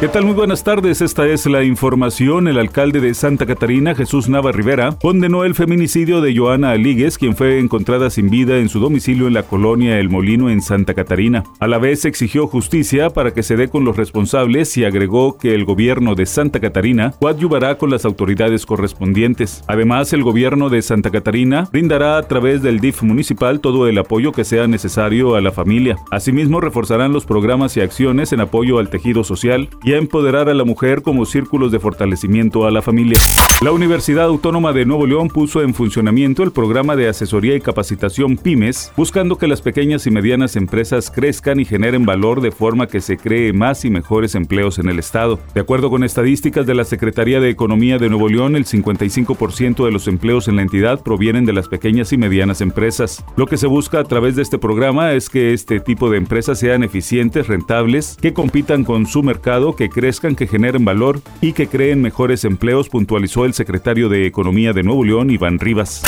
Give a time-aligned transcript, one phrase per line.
[0.00, 0.26] ¿Qué tal?
[0.26, 1.00] Muy buenas tardes.
[1.00, 2.46] Esta es la información.
[2.46, 7.34] El alcalde de Santa Catarina, Jesús Nava Rivera, condenó el feminicidio de Joana Alíguez, quien
[7.34, 11.42] fue encontrada sin vida en su domicilio en la colonia El Molino en Santa Catarina.
[11.58, 15.52] A la vez exigió justicia para que se dé con los responsables y agregó que
[15.52, 19.64] el gobierno de Santa Catarina coadyuvará con las autoridades correspondientes.
[19.66, 24.30] Además, el gobierno de Santa Catarina brindará a través del DIF municipal todo el apoyo
[24.30, 25.96] que sea necesario a la familia.
[26.12, 30.54] Asimismo, reforzarán los programas y acciones en apoyo al tejido social y a empoderar a
[30.54, 33.18] la mujer como círculos de fortalecimiento a la familia.
[33.62, 38.36] La Universidad Autónoma de Nuevo León puso en funcionamiento el programa de asesoría y capacitación
[38.36, 43.00] PYMES, buscando que las pequeñas y medianas empresas crezcan y generen valor de forma que
[43.00, 45.38] se cree más y mejores empleos en el Estado.
[45.54, 49.90] De acuerdo con estadísticas de la Secretaría de Economía de Nuevo León, el 55% de
[49.90, 53.24] los empleos en la entidad provienen de las pequeñas y medianas empresas.
[53.36, 56.58] Lo que se busca a través de este programa es que este tipo de empresas
[56.58, 61.68] sean eficientes, rentables, que compitan con su mercado que crezcan, que generen valor y que
[61.68, 66.02] creen mejores empleos, puntualizó el secretario de Economía de Nuevo León, Iván Rivas.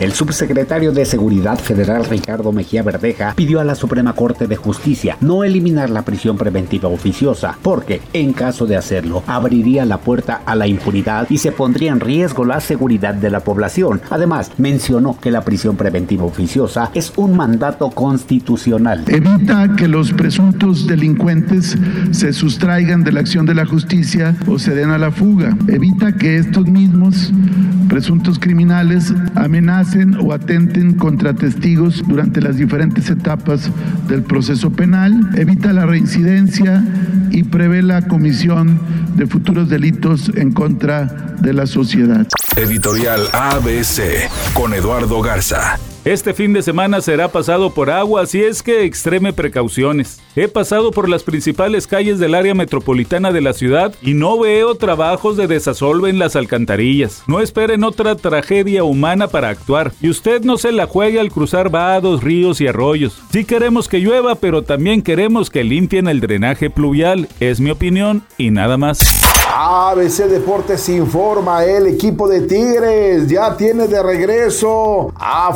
[0.00, 5.16] El subsecretario de Seguridad Federal Ricardo Mejía Verdeja pidió a la Suprema Corte de Justicia
[5.20, 10.54] no eliminar la prisión preventiva oficiosa, porque, en caso de hacerlo, abriría la puerta a
[10.54, 14.00] la impunidad y se pondría en riesgo la seguridad de la población.
[14.08, 19.02] Además, mencionó que la prisión preventiva oficiosa es un mandato constitucional.
[19.08, 21.76] Evita que los presuntos delincuentes
[22.12, 25.56] se sustraigan de la acción de la justicia o se den a la fuga.
[25.66, 27.32] Evita que estos mismos
[27.88, 29.87] presuntos criminales amenacen
[30.20, 33.70] o atenten contra testigos durante las diferentes etapas
[34.06, 36.84] del proceso penal, evita la reincidencia
[37.30, 38.78] y prevé la comisión
[39.16, 42.26] de futuros delitos en contra de la sociedad.
[42.56, 45.78] Editorial ABC con Eduardo Garza.
[46.04, 50.20] Este fin de semana será pasado por agua, así es que extreme precauciones.
[50.36, 54.76] He pasado por las principales calles del área metropolitana de la ciudad y no veo
[54.76, 57.24] trabajos de desasolve en las alcantarillas.
[57.26, 59.92] No esperen otra tragedia humana para actuar.
[60.00, 63.20] Y usted no se la juegue al cruzar vados, ríos y arroyos.
[63.32, 67.28] Sí queremos que llueva, pero también queremos que limpien el drenaje pluvial.
[67.40, 69.28] Es mi opinión y nada más.
[69.60, 75.52] ABC Deportes informa, el equipo de Tigres ya tiene de regreso a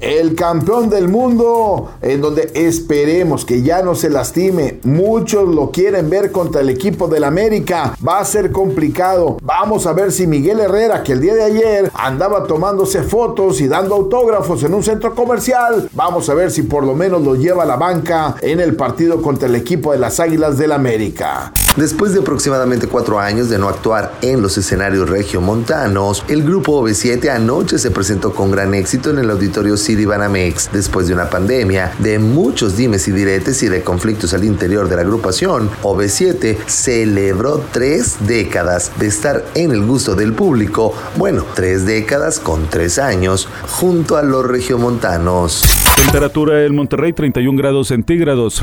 [0.00, 4.80] El campeón del mundo, en donde esperemos que ya no se lastime.
[4.82, 7.96] Muchos lo quieren ver contra el equipo del América.
[8.06, 9.36] Va a ser complicado.
[9.42, 13.68] Vamos a ver si Miguel Herrera, que el día de ayer andaba tomándose fotos y
[13.68, 17.62] dando autógrafos en un centro comercial, vamos a ver si por lo menos lo lleva
[17.62, 21.52] a la banca en el partido contra el equipo de las Águilas del América.
[21.76, 27.28] Después de aproximadamente cuatro años de no actuar en los escenarios regiomontanos, el grupo OV7
[27.28, 31.92] anoche se presentó con gran éxito en el auditorio City Banamex después de una pandemia
[31.98, 35.68] de muchos dimes y diretes y de conflictos al interior de la agrupación.
[35.82, 42.70] OV7 celebró tres décadas de estar en el gusto del público, bueno, tres décadas con
[42.70, 45.62] tres años, junto a los regiomontanos.
[45.96, 48.62] Temperatura en Monterrey 31 grados centígrados.